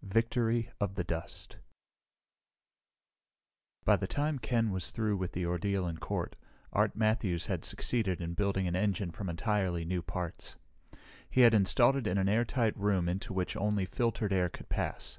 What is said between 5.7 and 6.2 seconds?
in